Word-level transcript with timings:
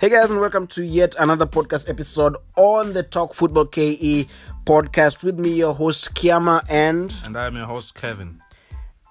Hey 0.00 0.08
guys, 0.08 0.30
and 0.30 0.40
welcome 0.40 0.66
to 0.68 0.82
yet 0.82 1.14
another 1.18 1.44
podcast 1.46 1.86
episode 1.88 2.34
on 2.56 2.94
the 2.94 3.02
Talk 3.02 3.34
Football 3.34 3.66
KE 3.66 4.26
podcast 4.64 5.22
with 5.22 5.38
me, 5.38 5.52
your 5.52 5.74
host 5.74 6.14
Kiama, 6.14 6.64
and 6.70 7.14
And 7.26 7.36
I'm 7.36 7.54
your 7.54 7.66
host, 7.66 7.94
Kevin. 7.94 8.40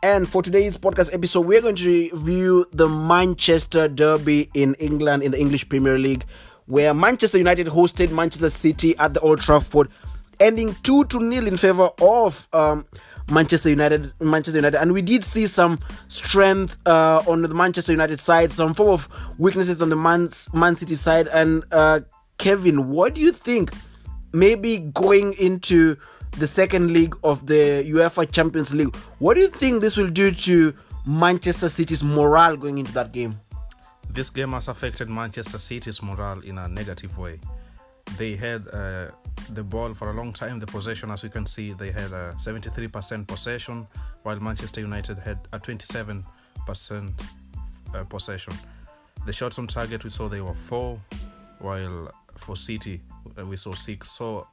and 0.01 0.27
for 0.27 0.41
today's 0.41 0.77
podcast 0.77 1.13
episode, 1.13 1.41
we're 1.41 1.61
going 1.61 1.75
to 1.75 2.09
review 2.13 2.65
the 2.71 2.89
Manchester 2.89 3.87
Derby 3.87 4.49
in 4.55 4.73
England 4.75 5.21
in 5.21 5.31
the 5.31 5.39
English 5.39 5.69
Premier 5.69 5.99
League, 5.99 6.25
where 6.65 6.93
Manchester 6.95 7.37
United 7.37 7.67
hosted 7.67 8.11
Manchester 8.11 8.49
City 8.49 8.97
at 8.97 9.13
the 9.13 9.19
Old 9.19 9.41
Trafford, 9.41 9.89
ending 10.39 10.75
two 10.81 11.03
to 11.05 11.19
nil 11.19 11.45
in 11.45 11.57
favor 11.57 11.91
of 12.01 12.47
um, 12.51 12.85
Manchester 13.29 13.69
United. 13.69 14.13
Manchester 14.19 14.57
United, 14.57 14.81
and 14.81 14.91
we 14.91 15.01
did 15.01 15.23
see 15.23 15.47
some 15.47 15.79
strength 16.07 16.77
uh, 16.85 17.23
on 17.27 17.41
the 17.41 17.47
Manchester 17.49 17.91
United 17.91 18.19
side, 18.19 18.51
some 18.51 18.73
form 18.73 18.89
of 18.89 19.07
weaknesses 19.37 19.81
on 19.81 19.89
the 19.89 19.95
Man, 19.95 20.29
Man 20.53 20.75
City 20.75 20.95
side. 20.95 21.27
And 21.27 21.63
uh, 21.71 22.01
Kevin, 22.37 22.89
what 22.89 23.15
do 23.15 23.21
you 23.21 23.31
think? 23.31 23.71
Maybe 24.31 24.79
going 24.79 25.33
into 25.33 25.97
the 26.37 26.45
second 26.45 26.91
leg 26.91 27.15
of 27.23 27.47
the 27.47 27.83
UEFA 27.87 28.31
Champions 28.31 28.73
League, 28.73 28.95
what 29.17 29.33
do 29.33 29.41
you 29.41 29.47
think 29.47 29.81
this 29.81 29.97
will 29.97 30.09
do 30.09 30.31
to 30.31 30.73
Manchester 31.05 31.69
City's 31.69 32.03
morale 32.03 32.55
going 32.55 32.77
into 32.77 32.91
that 32.93 33.11
game? 33.11 33.39
This 34.09 34.29
game 34.29 34.51
has 34.53 34.67
affected 34.67 35.09
Manchester 35.09 35.57
City's 35.57 36.01
morale 36.01 36.39
in 36.41 36.57
a 36.57 36.67
negative 36.67 37.17
way. 37.17 37.39
They 38.17 38.35
had 38.35 38.67
uh, 38.69 39.11
the 39.49 39.63
ball 39.63 39.93
for 39.93 40.09
a 40.11 40.13
long 40.13 40.33
time, 40.33 40.59
the 40.59 40.67
possession, 40.67 41.11
as 41.11 41.23
you 41.23 41.29
can 41.29 41.45
see, 41.45 41.73
they 41.73 41.91
had 41.91 42.11
a 42.11 42.33
73% 42.39 43.27
possession, 43.27 43.87
while 44.23 44.39
Manchester 44.39 44.81
United 44.81 45.17
had 45.19 45.39
a 45.51 45.59
27% 45.59 46.23
uh, 47.93 48.03
possession. 48.05 48.53
The 49.25 49.33
shots 49.33 49.59
on 49.59 49.67
target, 49.67 50.03
we 50.03 50.09
saw 50.09 50.27
they 50.27 50.41
were 50.41 50.53
four, 50.53 50.99
while 51.59 52.11
for 52.37 52.55
City, 52.55 53.01
uh, 53.37 53.45
we 53.45 53.55
saw 53.55 53.73
six. 53.73 54.11
So 54.11 54.47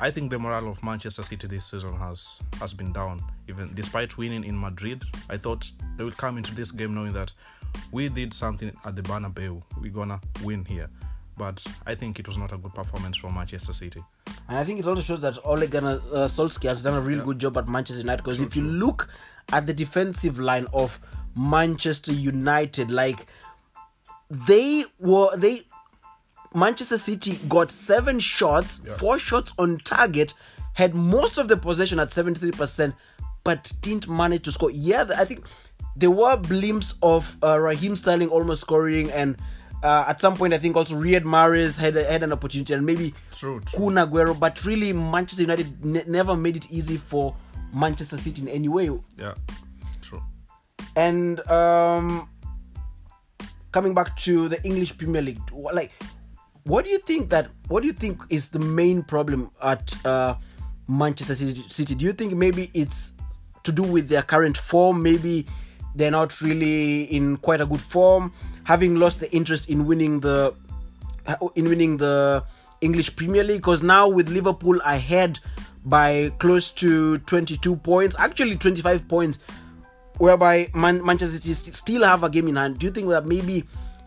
I 0.00 0.10
think 0.10 0.30
the 0.30 0.38
morale 0.38 0.68
of 0.68 0.82
Manchester 0.82 1.22
City 1.22 1.46
this 1.46 1.66
season 1.66 1.94
has 1.96 2.38
has 2.60 2.72
been 2.74 2.92
down. 2.92 3.20
Even 3.48 3.70
despite 3.74 4.16
winning 4.16 4.44
in 4.44 4.58
Madrid, 4.58 5.04
I 5.28 5.36
thought 5.36 5.70
they 5.96 6.04
would 6.04 6.16
come 6.16 6.38
into 6.38 6.54
this 6.54 6.70
game 6.70 6.94
knowing 6.94 7.12
that 7.14 7.32
we 7.92 8.08
did 8.08 8.32
something 8.32 8.72
at 8.84 8.96
the 8.96 9.02
Bernabeu. 9.02 9.62
We're 9.80 9.92
gonna 9.92 10.20
win 10.42 10.64
here. 10.64 10.88
But 11.38 11.64
I 11.86 11.94
think 11.94 12.18
it 12.18 12.26
was 12.26 12.36
not 12.36 12.52
a 12.52 12.58
good 12.58 12.74
performance 12.74 13.16
from 13.16 13.34
Manchester 13.34 13.72
City. 13.72 14.02
And 14.48 14.58
I 14.58 14.64
think 14.64 14.80
it 14.80 14.86
also 14.86 15.02
shows 15.02 15.20
that 15.20 15.38
Ole 15.44 15.66
Gunnar 15.66 16.00
uh, 16.12 16.26
Solskjaer 16.26 16.70
has 16.70 16.82
done 16.82 16.94
a 16.94 17.00
really 17.00 17.24
good 17.24 17.38
job 17.38 17.56
at 17.56 17.68
Manchester 17.68 18.00
United 18.00 18.22
because 18.24 18.40
if 18.40 18.56
you 18.56 18.62
look 18.62 19.08
at 19.52 19.66
the 19.66 19.72
defensive 19.72 20.38
line 20.38 20.66
of 20.72 21.00
Manchester 21.36 22.12
United, 22.12 22.90
like 22.90 23.26
they 24.30 24.84
were 24.98 25.36
they 25.36 25.62
Manchester 26.54 26.98
City 26.98 27.38
got 27.48 27.70
seven 27.70 28.18
shots, 28.20 28.78
four 28.96 29.18
shots 29.18 29.52
on 29.58 29.78
target, 29.78 30.34
had 30.74 30.94
most 30.94 31.38
of 31.38 31.48
the 31.48 31.56
possession 31.56 31.98
at 31.98 32.08
73%, 32.08 32.94
but 33.44 33.72
didn't 33.80 34.08
manage 34.08 34.42
to 34.42 34.52
score. 34.52 34.70
Yeah, 34.70 35.04
I 35.16 35.24
think 35.24 35.44
there 35.94 36.10
were 36.10 36.36
blimps 36.36 36.94
of 37.02 37.36
uh, 37.42 37.58
Raheem 37.58 37.94
Sterling 37.94 38.28
almost 38.28 38.62
scoring, 38.62 39.10
and 39.10 39.36
uh, 39.82 40.04
at 40.08 40.20
some 40.20 40.36
point, 40.36 40.52
I 40.52 40.58
think 40.58 40.76
also 40.76 40.96
Riyad 40.96 41.22
Mahrez 41.22 41.78
had, 41.78 41.94
had 41.94 42.22
an 42.22 42.32
opportunity, 42.32 42.74
and 42.74 42.84
maybe 42.84 43.14
True, 43.30 43.60
true. 43.60 43.78
Kun 43.78 43.94
Aguero, 43.94 44.38
but 44.38 44.64
really, 44.64 44.92
Manchester 44.92 45.42
United 45.42 45.84
ne- 45.84 46.04
never 46.06 46.36
made 46.36 46.56
it 46.56 46.70
easy 46.70 46.96
for 46.96 47.34
Manchester 47.72 48.16
City 48.16 48.42
in 48.42 48.48
any 48.48 48.68
way. 48.68 48.90
Yeah, 49.16 49.34
true. 50.02 50.22
And 50.96 51.46
um, 51.48 52.28
coming 53.72 53.94
back 53.94 54.16
to 54.16 54.48
the 54.48 54.62
English 54.64 54.96
Premier 54.98 55.22
League, 55.22 55.40
like, 55.52 55.92
what 56.64 56.84
do 56.84 56.90
you 56.90 56.98
think 56.98 57.30
that? 57.30 57.48
What 57.68 57.80
do 57.82 57.86
you 57.86 57.92
think 57.92 58.22
is 58.30 58.48
the 58.48 58.58
main 58.58 59.02
problem 59.02 59.50
at 59.62 59.94
uh, 60.04 60.34
Manchester 60.88 61.34
City, 61.34 61.64
City? 61.68 61.94
Do 61.94 62.04
you 62.04 62.12
think 62.12 62.34
maybe 62.34 62.70
it's 62.74 63.12
to 63.62 63.72
do 63.72 63.82
with 63.82 64.08
their 64.08 64.22
current 64.22 64.56
form? 64.56 65.02
Maybe 65.02 65.46
they're 65.98 66.12
not 66.12 66.40
really 66.40 67.02
in 67.04 67.36
quite 67.38 67.60
a 67.60 67.66
good 67.66 67.80
form, 67.80 68.32
having 68.64 68.94
lost 68.94 69.18
the 69.20 69.30
interest 69.32 69.68
in 69.68 69.84
winning 69.84 70.20
the 70.20 70.54
in 71.56 71.68
winning 71.68 71.96
the 71.98 72.44
English 72.80 73.16
Premier 73.16 73.42
League. 73.42 73.58
Because 73.58 73.82
now 73.82 74.08
with 74.08 74.28
Liverpool 74.28 74.80
ahead 74.84 75.40
by 75.84 76.32
close 76.38 76.70
to 76.70 77.18
22 77.18 77.76
points, 77.76 78.14
actually 78.18 78.56
25 78.56 79.08
points, 79.08 79.40
whereby 80.18 80.70
Man- 80.72 81.04
Manchester 81.04 81.36
City 81.36 81.54
st- 81.54 81.74
still 81.74 82.04
have 82.04 82.22
a 82.22 82.30
game 82.30 82.46
in 82.46 82.56
hand. 82.56 82.78
Do 82.78 82.86
you 82.86 82.92
think 82.92 83.08
that 83.08 83.26
maybe 83.26 83.64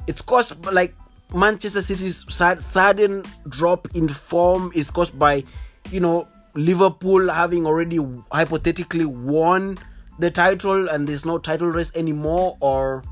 it's 0.07 0.21
caused 0.21 0.65
like 0.65 0.95
Manchester 1.33 1.81
City's 1.81 2.25
sudden 2.29 3.23
drop 3.49 3.87
in 3.93 4.07
form 4.07 4.71
is 4.73 4.89
caused 4.89 5.19
by, 5.19 5.43
you 5.89 5.99
know, 5.99 6.27
Liverpool 6.55 7.29
having 7.29 7.65
already 7.65 7.99
hypothetically 8.31 9.05
won 9.05 9.77
the 10.21 10.29
title 10.29 10.87
and 10.87 11.07
there's 11.07 11.25
no 11.25 11.39
title 11.39 11.67
race 11.67 11.91
anymore, 11.95 12.55
or 12.59 13.03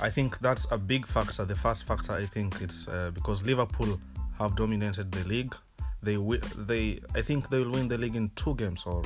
I 0.00 0.10
think 0.10 0.38
that's 0.40 0.66
a 0.70 0.76
big 0.78 1.06
factor. 1.06 1.44
The 1.44 1.56
first 1.56 1.84
factor, 1.84 2.12
I 2.12 2.26
think, 2.26 2.60
it's 2.60 2.86
uh, 2.86 3.10
because 3.14 3.44
Liverpool 3.44 3.98
have 4.38 4.54
dominated 4.54 5.10
the 5.10 5.26
league. 5.26 5.54
They 6.02 6.16
wi- 6.16 6.42
they 6.56 7.00
I 7.14 7.22
think 7.22 7.48
they 7.48 7.58
will 7.58 7.70
win 7.70 7.88
the 7.88 7.96
league 7.96 8.14
in 8.14 8.30
two 8.36 8.54
games 8.56 8.84
or 8.84 9.02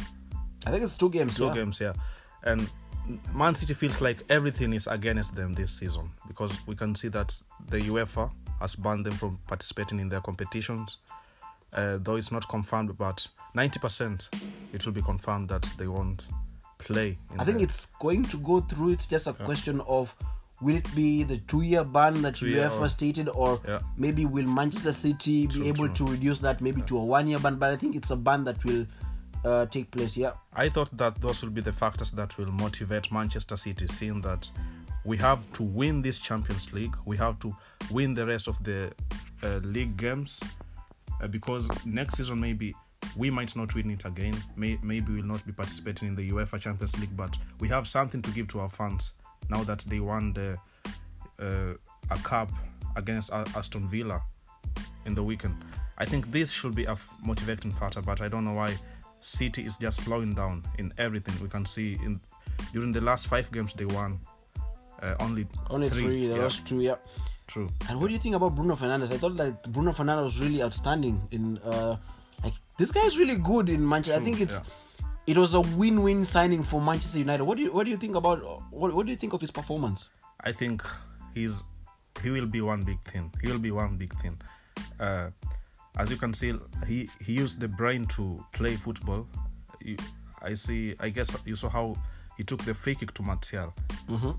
I 0.66 0.70
think 0.72 0.82
it's 0.82 0.96
two 0.96 1.10
games. 1.10 1.36
two 1.36 1.46
yeah. 1.46 1.54
games, 1.54 1.80
yeah. 1.80 1.92
And 2.42 2.68
Man 3.32 3.54
City 3.54 3.72
feels 3.72 4.00
like 4.00 4.22
everything 4.28 4.72
is 4.72 4.88
against 4.88 5.36
them 5.36 5.54
this 5.54 5.70
season 5.70 6.10
because 6.26 6.58
we 6.66 6.74
can 6.74 6.94
see 6.96 7.08
that 7.08 7.40
the 7.68 7.78
UEFA 7.82 8.32
has 8.60 8.74
banned 8.74 9.06
them 9.06 9.14
from 9.14 9.38
participating 9.46 10.00
in 10.00 10.08
their 10.08 10.20
competitions. 10.20 10.98
Uh, 11.72 11.98
though 12.00 12.16
it's 12.16 12.32
not 12.32 12.48
confirmed, 12.48 12.96
but 12.98 13.28
90% 13.54 14.28
it 14.72 14.84
will 14.84 14.92
be 14.92 15.02
confirmed 15.02 15.48
that 15.50 15.62
they 15.76 15.86
won't 15.86 16.26
play. 16.78 17.18
In 17.34 17.40
I 17.40 17.44
think 17.44 17.60
it's 17.60 17.86
going 18.00 18.24
to 18.24 18.38
go 18.38 18.60
through. 18.60 18.90
It's 18.92 19.06
just 19.06 19.26
a 19.26 19.32
question 19.32 19.80
of 19.82 20.14
will 20.60 20.76
it 20.76 20.94
be 20.94 21.22
the 21.22 21.38
two-year 21.38 21.84
ban 21.84 22.20
that 22.22 22.34
UEFA 22.34 22.80
or- 22.80 22.88
stated, 22.88 23.28
or 23.28 23.60
Yeah. 23.66 23.80
maybe 23.96 24.26
will 24.26 24.46
Manchester 24.46 24.92
City 24.92 25.46
be 25.46 25.68
able 25.68 25.88
true. 25.88 26.06
to 26.06 26.12
reduce 26.12 26.38
that 26.38 26.60
maybe 26.60 26.82
to 26.82 26.98
a 26.98 27.04
one-year 27.04 27.38
ban? 27.38 27.56
But 27.56 27.70
I 27.72 27.76
think 27.76 27.94
it's 27.96 28.10
a 28.10 28.16
ban 28.16 28.44
that 28.44 28.64
will 28.64 28.86
uh, 29.44 29.66
take 29.66 29.88
place. 29.92 30.16
Yeah. 30.16 30.32
I 30.52 30.68
thought 30.68 30.94
that 30.96 31.20
those 31.20 31.42
will 31.44 31.50
be 31.52 31.60
the 31.60 31.72
factors 31.72 32.10
that 32.12 32.36
will 32.38 32.50
motivate 32.50 33.12
Manchester 33.12 33.56
City, 33.56 33.86
seeing 33.86 34.20
that 34.22 34.50
we 35.04 35.16
have 35.18 35.50
to 35.52 35.62
win 35.62 36.02
this 36.02 36.18
Champions 36.18 36.72
League, 36.72 36.96
we 37.06 37.16
have 37.18 37.38
to 37.38 37.54
win 37.90 38.14
the 38.14 38.26
rest 38.26 38.48
of 38.48 38.62
the 38.64 38.90
uh, 39.44 39.60
league 39.62 39.96
games, 39.96 40.40
uh, 41.22 41.28
because 41.28 41.68
next 41.86 42.16
season 42.16 42.40
maybe 42.40 42.74
we 43.16 43.30
might 43.30 43.54
not 43.56 43.74
win 43.74 43.90
it 43.90 44.04
again. 44.04 44.34
May, 44.56 44.78
maybe 44.82 45.12
we'll 45.14 45.24
not 45.24 45.44
be 45.46 45.52
participating 45.52 46.08
in 46.08 46.14
the 46.16 46.30
UEFA 46.30 46.60
Champions 46.60 46.98
League, 47.00 47.16
but 47.16 47.36
we 47.60 47.68
have 47.68 47.86
something 47.88 48.22
to 48.22 48.30
give 48.30 48.48
to 48.48 48.60
our 48.60 48.68
fans 48.68 49.12
now 49.48 49.64
that 49.64 49.80
they 49.80 50.00
won 50.00 50.32
the 50.32 50.56
uh, 51.40 51.74
a 52.10 52.18
cup 52.22 52.50
against 52.96 53.32
Aston 53.32 53.88
Villa 53.88 54.20
in 55.06 55.14
the 55.14 55.22
weekend. 55.22 55.56
I 55.98 56.04
think 56.04 56.30
this 56.30 56.50
should 56.52 56.74
be 56.74 56.84
a 56.84 56.96
motivating 57.22 57.72
factor, 57.72 58.02
but 58.02 58.20
I 58.20 58.28
don't 58.28 58.44
know 58.44 58.54
why 58.54 58.76
City 59.20 59.62
is 59.64 59.76
just 59.76 60.04
slowing 60.04 60.34
down 60.34 60.64
in 60.78 60.92
everything. 60.98 61.34
We 61.42 61.48
can 61.48 61.64
see 61.64 61.98
in 62.04 62.20
during 62.72 62.92
the 62.92 63.00
last 63.00 63.26
five 63.28 63.50
games 63.52 63.72
they 63.72 63.84
won 63.84 64.20
uh, 65.02 65.14
only 65.20 65.46
Only 65.70 65.88
three. 65.88 66.26
the 66.28 66.34
yeah, 66.36 66.42
last 66.42 66.66
two. 66.66 66.80
Yeah. 66.80 66.96
true. 67.46 67.68
And 67.88 68.00
what 68.00 68.08
do 68.08 68.12
you 68.12 68.18
think 68.20 68.34
about 68.34 68.54
Bruno 68.54 68.76
Fernandes? 68.76 69.12
I 69.12 69.16
thought 69.16 69.36
that 69.36 69.72
Bruno 69.72 69.92
Fernandes 69.92 70.24
was 70.24 70.40
really 70.40 70.62
outstanding 70.62 71.20
in 71.30 71.56
uh 71.64 71.96
like 72.42 72.54
this 72.78 72.92
guy 72.92 73.02
is 73.02 73.18
really 73.18 73.36
good 73.36 73.68
in 73.68 73.86
Manchester. 73.88 74.20
I 74.20 74.24
think 74.24 74.40
it's 74.40 74.54
yeah. 74.54 75.04
it 75.26 75.36
was 75.36 75.54
a 75.54 75.60
win-win 75.60 76.24
signing 76.24 76.62
for 76.62 76.80
Manchester 76.80 77.18
United. 77.18 77.44
What 77.44 77.56
do 77.56 77.64
you 77.64 77.72
what 77.72 77.84
do 77.84 77.90
you 77.90 77.96
think 77.96 78.14
about 78.14 78.40
what, 78.70 78.94
what 78.94 79.06
do 79.06 79.12
you 79.12 79.18
think 79.18 79.32
of 79.32 79.40
his 79.40 79.50
performance? 79.50 80.08
I 80.42 80.52
think 80.52 80.82
he's 81.34 81.64
he 82.22 82.30
will 82.30 82.46
be 82.46 82.60
one 82.60 82.82
big 82.82 83.00
thing. 83.04 83.32
He 83.42 83.50
will 83.50 83.58
be 83.58 83.70
one 83.70 83.96
big 83.96 84.12
thing. 84.20 84.40
Uh, 84.98 85.30
as 85.96 86.10
you 86.10 86.16
can 86.16 86.32
see, 86.32 86.54
he 86.86 87.08
he 87.20 87.32
used 87.32 87.60
the 87.60 87.68
brain 87.68 88.06
to 88.06 88.44
play 88.52 88.76
football. 88.76 89.26
You, 89.80 89.96
I 90.42 90.54
see. 90.54 90.94
I 91.00 91.08
guess 91.08 91.36
you 91.44 91.56
saw 91.56 91.68
how 91.68 91.96
he 92.36 92.44
took 92.44 92.64
the 92.64 92.74
free 92.74 92.94
kick 92.94 93.12
to 93.14 93.22
Martial. 93.22 93.74
Mm-hmm. 94.08 94.30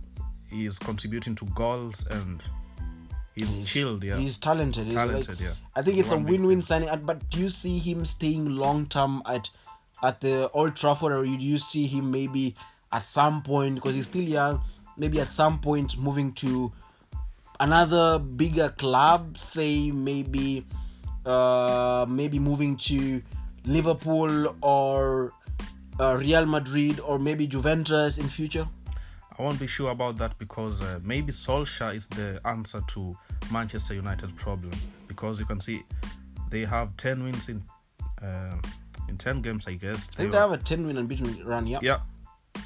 He 0.49 0.65
is 0.65 0.79
contributing 0.79 1.35
to 1.35 1.45
goals 1.47 2.05
and 2.09 2.41
he's, 3.39 3.59
chilled. 3.59 4.03
Yeah, 4.03 4.17
He's 4.17 4.37
talented. 4.37 4.85
He's 4.85 4.93
Talented, 4.93 5.29
like- 5.29 5.39
yeah. 5.39 5.53
I 5.75 5.81
think 5.81 5.97
it's 5.97 6.11
a 6.11 6.17
win-win 6.17 6.61
signing. 6.61 6.89
But 7.05 7.29
do 7.29 7.39
you 7.39 7.49
see 7.49 7.79
him 7.79 8.05
staying 8.05 8.45
long 8.55 8.85
term 8.87 9.21
at 9.25 9.49
at 10.01 10.21
the 10.21 10.49
Old 10.51 10.75
Trafford, 10.75 11.11
or 11.11 11.23
do 11.23 11.29
you 11.31 11.57
see 11.57 11.85
him 11.87 12.09
maybe 12.11 12.55
at 12.91 13.03
some 13.03 13.41
point 13.43 13.75
because 13.75 13.95
he's 13.95 14.05
still 14.05 14.23
young? 14.23 14.61
Maybe 14.97 15.19
at 15.21 15.29
some 15.29 15.59
point 15.59 15.97
moving 15.97 16.33
to 16.33 16.71
another 17.59 18.19
bigger 18.19 18.69
club, 18.69 19.37
say 19.37 19.91
maybe 19.91 20.65
uh 21.25 22.05
maybe 22.07 22.39
moving 22.39 22.77
to 22.77 23.21
Liverpool 23.65 24.55
or 24.61 25.33
uh, 25.99 26.15
Real 26.17 26.45
Madrid 26.45 26.99
or 27.01 27.19
maybe 27.19 27.45
Juventus 27.45 28.17
in 28.17 28.27
future. 28.27 28.67
I 29.39 29.43
won't 29.43 29.59
be 29.59 29.67
sure 29.67 29.91
about 29.91 30.17
that 30.17 30.37
because 30.37 30.81
uh, 30.81 30.99
maybe 31.01 31.31
Solskjaer 31.31 31.95
is 31.95 32.07
the 32.07 32.41
answer 32.43 32.81
to 32.89 33.17
Manchester 33.51 33.93
United's 33.93 34.33
problem 34.33 34.73
because 35.07 35.39
you 35.39 35.45
can 35.45 35.61
see 35.61 35.81
they 36.49 36.65
have 36.65 36.95
10 36.97 37.23
wins 37.23 37.47
in 37.47 37.63
uh, 38.21 38.57
in 39.07 39.15
10 39.15 39.41
games 39.41 39.65
I 39.65 39.75
guess. 39.75 40.09
I 40.15 40.17
think 40.17 40.31
they 40.33 40.37
have 40.37 40.51
a 40.51 40.57
10 40.57 40.85
win 40.85 40.97
unbeaten 40.97 41.45
run, 41.45 41.67
yeah. 41.67 41.79
yeah. 41.81 41.99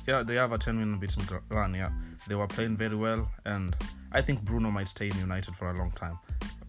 Yeah 0.08 0.24
they 0.24 0.34
have 0.34 0.52
a 0.52 0.58
10 0.58 0.78
win 0.78 0.94
unbeaten 0.94 1.24
run 1.50 1.76
yeah. 1.76 1.92
They 2.28 2.34
were 2.34 2.48
playing 2.48 2.76
very 2.76 2.96
well 2.96 3.30
and 3.46 3.76
I 4.12 4.22
think 4.22 4.42
Bruno 4.42 4.72
might 4.72 4.88
stay 4.88 5.10
in 5.10 5.18
United 5.20 5.54
for 5.54 5.70
a 5.70 5.78
long 5.78 5.92
time. 5.92 6.18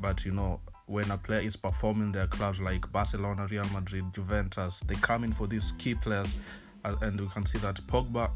But 0.00 0.26
you 0.26 0.32
know 0.32 0.60
when 0.84 1.10
a 1.12 1.16
player 1.16 1.40
is 1.40 1.56
performing 1.56 2.12
their 2.12 2.26
clubs 2.26 2.60
like 2.60 2.92
Barcelona 2.92 3.46
Real 3.50 3.64
Madrid 3.72 4.04
Juventus 4.12 4.80
they 4.80 4.96
come 4.96 5.24
in 5.24 5.32
for 5.32 5.46
these 5.46 5.72
key 5.72 5.94
players 5.94 6.34
uh, 6.84 6.94
and 7.00 7.18
we 7.18 7.26
can 7.28 7.46
see 7.46 7.56
that 7.58 7.76
Pogba 7.86 8.30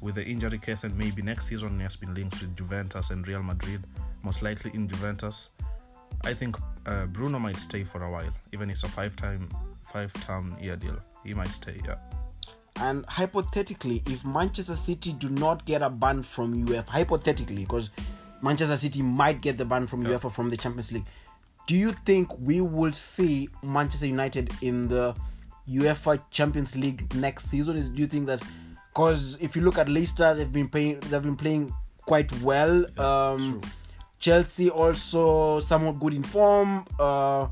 with 0.00 0.14
the 0.14 0.24
injury 0.24 0.58
case 0.58 0.84
and 0.84 0.96
maybe 0.96 1.22
next 1.22 1.46
season 1.46 1.76
he 1.76 1.82
has 1.82 1.96
been 1.96 2.14
linked 2.14 2.40
with 2.40 2.56
Juventus 2.56 3.10
and 3.10 3.26
Real 3.26 3.42
Madrid, 3.42 3.82
most 4.22 4.42
likely 4.42 4.70
in 4.74 4.88
Juventus. 4.88 5.50
I 6.24 6.34
think 6.34 6.56
uh, 6.86 7.06
Bruno 7.06 7.38
might 7.38 7.58
stay 7.58 7.84
for 7.84 8.02
a 8.04 8.10
while, 8.10 8.32
even 8.52 8.70
if 8.70 8.76
it's 8.76 8.84
a 8.84 8.88
five-time, 8.88 9.48
five-term 9.82 10.56
year 10.60 10.76
deal. 10.76 10.96
He 11.24 11.34
might 11.34 11.52
stay, 11.52 11.80
yeah. 11.86 11.96
And 12.76 13.04
hypothetically, 13.06 14.02
if 14.06 14.24
Manchester 14.24 14.76
City 14.76 15.12
do 15.12 15.28
not 15.28 15.64
get 15.66 15.82
a 15.82 15.90
ban 15.90 16.22
from 16.22 16.66
UEFA, 16.66 16.88
hypothetically, 16.88 17.64
because 17.64 17.90
Manchester 18.42 18.76
City 18.76 19.02
might 19.02 19.42
get 19.42 19.58
the 19.58 19.64
ban 19.64 19.86
from 19.86 20.02
Yeah. 20.02 20.12
UEFA 20.12 20.32
from 20.32 20.48
the 20.50 20.56
Champions 20.56 20.92
League, 20.92 21.04
do 21.66 21.76
you 21.76 21.92
think 21.92 22.36
we 22.38 22.60
will 22.60 22.92
see 22.92 23.48
Manchester 23.62 24.06
United 24.06 24.50
in 24.62 24.88
the 24.88 25.14
UEFA 25.68 26.20
Champions 26.30 26.74
League 26.74 27.14
next 27.14 27.46
season? 27.50 27.76
Is 27.76 27.88
do 27.88 28.00
you 28.00 28.08
think 28.08 28.26
that? 28.26 28.42
Because 28.92 29.38
if 29.40 29.54
you 29.54 29.62
look 29.62 29.78
at 29.78 29.88
Leicester, 29.88 30.34
they've 30.34 30.52
been 30.52 30.68
playing, 30.68 31.00
they've 31.00 31.22
been 31.22 31.36
playing 31.36 31.72
quite 32.06 32.30
well. 32.42 32.84
um, 33.00 33.38
true. 33.38 33.60
Chelsea 34.18 34.68
also 34.68 35.60
somewhat 35.60 35.98
good 35.98 36.12
in 36.12 36.22
form. 36.22 36.84
Uh, 36.98 37.48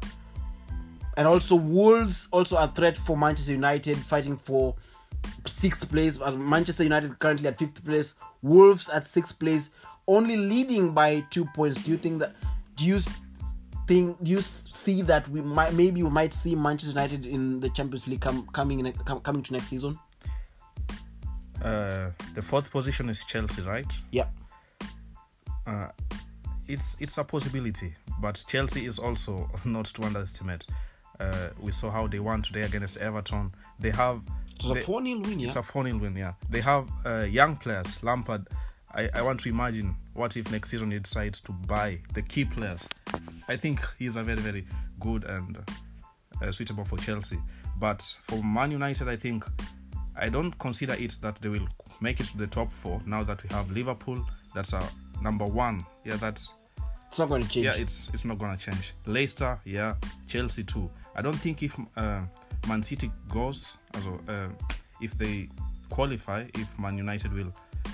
and 1.17 1.27
also 1.27 1.57
Wolves 1.57 2.29
also 2.31 2.57
a 2.57 2.69
threat 2.69 2.97
for 2.97 3.17
Manchester 3.17 3.53
United 3.53 3.97
fighting 3.97 4.37
for 4.37 4.75
sixth 5.47 5.89
place. 5.89 6.21
Uh, 6.21 6.31
Manchester 6.33 6.85
United 6.85 7.19
currently 7.19 7.49
at 7.49 7.59
fifth 7.59 7.85
place. 7.85 8.15
Wolves 8.43 8.89
at 8.89 9.09
sixth 9.09 9.39
place, 9.39 9.71
only 10.07 10.37
leading 10.37 10.93
by 10.93 11.25
two 11.31 11.45
points. 11.47 11.83
Do 11.83 11.91
you 11.91 11.97
think 11.97 12.21
that? 12.21 12.37
Do 12.77 12.85
you 12.85 13.01
think? 13.89 14.23
Do 14.23 14.31
you 14.31 14.41
see 14.41 15.03
that 15.03 15.29
we 15.29 15.41
might 15.41 15.75
maybe 15.75 16.03
we 16.03 16.11
might 16.11 16.33
see 16.33 16.55
Manchester 16.55 16.91
United 16.91 17.27
in 17.27 17.59
the 17.59 17.71
Champions 17.71 18.07
League 18.07 18.21
come, 18.21 18.47
coming 18.53 18.79
in, 18.79 18.93
com, 18.93 19.21
coming 19.21 19.43
to 19.43 19.53
next 19.53 19.67
season? 19.67 19.99
Uh, 21.63 22.11
the 22.35 22.43
fourth 22.43 22.71
position 22.71 23.09
is 23.09 23.25
Chelsea, 23.25 23.63
right? 23.63 23.91
Yeah. 24.11 24.27
Uh, 25.67 25.89
it's 26.67 26.97
it's 27.01 27.19
a 27.19 27.25
possibility, 27.25 27.95
but 28.21 28.43
Chelsea 28.49 28.87
is 28.87 28.99
also 28.99 29.51
not 29.65 29.87
to 29.87 30.03
underestimate. 30.03 30.67
Uh, 31.19 31.49
we 31.61 31.73
saw 31.73 31.91
how 31.91 32.07
they 32.07 32.21
won 32.21 32.43
today 32.43 32.63
against 32.63 32.97
Everton. 32.99 33.53
They 33.81 33.91
have 33.91 34.21
was 34.63 34.75
they- 34.75 34.83
a 34.83 34.85
4 34.85 35.05
0 35.05 35.21
win, 35.21 35.41
yeah. 35.41 35.47
It's 35.47 35.57
a 35.57 35.63
4 35.63 35.85
0 35.87 35.99
win, 35.99 36.17
yeah. 36.17 36.35
They 36.51 36.61
have 36.61 36.89
uh, 37.05 37.27
young 37.29 37.57
players. 37.57 38.03
Lampard, 38.03 38.47
I, 38.95 39.09
I 39.15 39.23
want 39.23 39.41
to 39.41 39.49
imagine 39.49 39.97
what 40.15 40.37
if 40.37 40.51
next 40.51 40.71
season 40.71 40.91
he 40.91 40.99
decides 40.99 41.41
to 41.43 41.53
buy 41.53 42.01
the 42.15 42.23
key 42.23 42.45
players. 42.45 42.89
I 43.49 43.57
think 43.57 43.81
he's 43.99 44.17
a 44.17 44.23
very, 44.23 44.41
very 44.41 44.67
good 45.01 45.25
and 45.25 45.59
uh, 46.41 46.53
suitable 46.53 46.85
for 46.85 46.99
Chelsea. 46.99 47.39
But 47.79 48.03
for 48.23 48.43
Man 48.43 48.71
United, 48.71 49.09
I 49.09 49.17
think 49.17 49.45
I 50.19 50.29
don't 50.29 50.53
consider 50.59 50.95
it 50.95 51.19
that 51.23 51.37
they 51.41 51.49
will 51.49 51.69
make 52.01 52.21
it 52.21 52.27
to 52.27 52.39
the 52.39 52.47
top 52.47 52.71
four 52.73 53.01
now 53.07 53.23
that 53.25 53.43
we 53.43 53.49
have 53.51 53.71
Liverpool. 53.71 54.25
That's 54.55 54.73
our 54.75 54.89
number 55.23 55.45
one. 55.45 55.85
Yeah, 56.05 56.17
that's 56.17 56.53
it's 57.09 57.19
not 57.19 57.29
going 57.29 57.43
to 57.43 57.49
change. 57.49 57.65
yeah, 57.67 57.75
it's 57.75 58.11
it's 58.13 58.25
not 58.25 58.39
gonna 58.39 58.57
change. 58.57 58.93
Leicester, 59.07 59.59
yeah, 59.65 59.95
Chelsea 60.27 60.65
too. 60.65 60.91
I 61.17 61.23
don't 61.23 61.37
think 61.39 61.63
if 61.63 61.79
uh, 61.97 62.21
Man 62.69 62.83
City 62.83 63.11
goes, 63.29 63.79
also, 63.95 64.21
uh, 64.29 64.49
if 65.01 65.17
they 65.17 65.49
qualify, 65.91 66.45
if 66.55 66.79
Man 66.79 66.99
United 66.99 67.33
will 67.33 67.53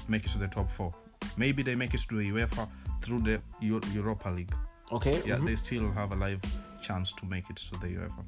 make 0.09 0.25
it 0.27 0.31
to 0.33 0.39
the 0.39 0.49
top 0.49 0.69
four. 0.69 0.93
Maybe 1.37 1.63
they 1.63 1.75
make 1.75 1.95
it 1.95 2.01
to 2.09 2.17
the 2.17 2.31
UEFA 2.31 2.69
through 3.03 3.21
the 3.23 3.41
Eu- 3.61 3.81
Europa 3.93 4.29
League. 4.31 4.53
okay. 4.93 5.23
Yeah, 5.25 5.37
mhm. 5.39 5.47
they 5.47 5.57
still 5.57 5.91
have 5.93 6.13
a 6.13 6.17
live 6.17 6.41
chance 6.83 7.13
to 7.13 7.27
make 7.27 7.49
it 7.51 7.57
to 7.57 7.79
the 7.81 7.87
UEFA. 7.89 8.25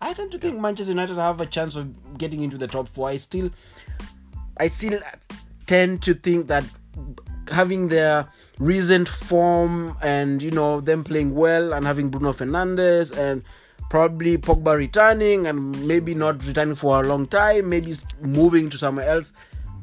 I 0.00 0.12
tend 0.12 0.30
to 0.32 0.38
think 0.38 0.60
Manchester 0.60 0.92
United 0.92 1.16
have 1.16 1.40
a 1.40 1.46
chance 1.46 1.74
of 1.76 2.18
getting 2.18 2.42
into 2.42 2.56
the 2.56 2.66
top 2.66 2.88
four. 2.88 3.08
I 3.08 3.16
still, 3.16 3.50
I 4.56 4.68
still 4.68 5.00
tend 5.66 6.02
to 6.02 6.14
think 6.14 6.46
that 6.46 6.64
having 7.50 7.88
their 7.88 8.28
recent 8.58 9.08
form 9.08 9.96
and 10.02 10.42
you 10.42 10.50
know 10.50 10.80
them 10.80 11.02
playing 11.02 11.34
well 11.34 11.72
and 11.72 11.84
having 11.84 12.10
Bruno 12.10 12.32
Fernandes 12.32 13.16
and 13.16 13.42
probably 13.90 14.36
Pogba 14.36 14.76
returning 14.76 15.46
and 15.46 15.86
maybe 15.86 16.14
not 16.14 16.44
returning 16.44 16.74
for 16.74 17.00
a 17.00 17.06
long 17.06 17.26
time, 17.26 17.68
maybe 17.68 17.96
moving 18.20 18.70
to 18.70 18.78
somewhere 18.78 19.08
else. 19.08 19.32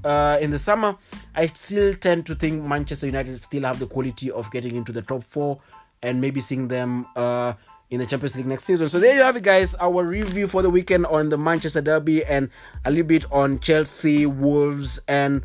Uh, 0.04 0.38
in 0.40 0.52
the 0.52 0.60
summer, 0.60 0.96
I 1.34 1.48
still 1.48 1.94
tend 1.96 2.28
to 2.28 2.36
think 2.36 2.64
Manchester 2.64 3.08
United 3.08 3.42
still 3.42 3.64
have 3.64 3.80
the 3.80 3.88
quality 3.88 4.30
of 4.30 4.52
getting 4.52 4.76
into 4.76 4.92
the 4.92 5.02
top 5.02 5.24
four 5.24 5.60
and 6.04 6.22
maybe 6.22 6.40
seeing 6.40 6.68
them 6.68 7.08
uh, 7.16 7.54
in 7.96 8.00
the 8.02 8.06
Champions 8.06 8.36
League 8.36 8.46
next 8.46 8.66
season. 8.66 8.88
So 8.90 9.00
there 9.00 9.16
you 9.16 9.24
have 9.24 9.36
it, 9.36 9.44
guys. 9.44 9.74
Our 9.76 10.04
review 10.04 10.48
for 10.48 10.62
the 10.62 10.70
weekend 10.70 11.06
on 11.08 11.30
the 11.30 11.38
Manchester 11.38 11.82
Derby 11.82 12.24
and 12.26 12.50
a 12.84 12.92
little 12.92 13.08
bit 13.08 13.26
on 13.32 13.60
Chelsea, 13.60 14.26
Wolves, 14.26 15.00
and 15.08 15.42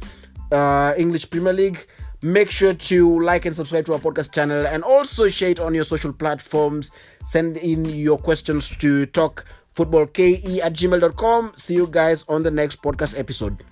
uh, 0.52 0.92
English 0.98 1.30
Premier 1.30 1.52
League. 1.52 1.86
Make 2.22 2.50
sure 2.50 2.74
to 2.74 3.20
like 3.20 3.46
and 3.46 3.56
subscribe 3.56 3.86
to 3.86 3.94
our 3.94 3.98
podcast 3.98 4.34
channel 4.34 4.66
and 4.66 4.82
also 4.82 5.28
share 5.28 5.50
it 5.50 5.60
on 5.60 5.74
your 5.74 5.84
social 5.84 6.12
platforms. 6.12 6.90
Send 7.24 7.56
in 7.56 7.84
your 7.86 8.18
questions 8.18 8.68
to 8.78 9.06
talkfootballke 9.06 10.58
at 10.58 10.74
gmail.com. 10.74 11.52
See 11.56 11.74
you 11.74 11.86
guys 11.86 12.26
on 12.28 12.42
the 12.42 12.50
next 12.50 12.82
podcast 12.82 13.18
episode. 13.18 13.64